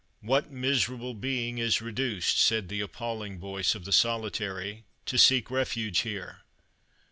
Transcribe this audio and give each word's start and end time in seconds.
"What 0.21 0.51
miserable 0.51 1.13
being 1.13 1.59
is 1.59 1.79
reduced," 1.79 2.41
said 2.41 2.69
the 2.69 2.81
appalling 2.81 3.37
voice 3.37 3.75
of 3.75 3.85
the 3.85 3.91
Solitary, 3.91 4.83
"to 5.05 5.19
seek 5.19 5.51
refuge 5.51 5.99
here? 5.99 6.39